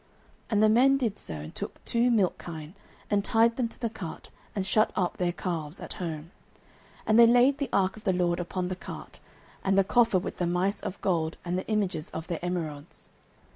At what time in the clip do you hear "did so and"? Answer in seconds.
0.97-1.53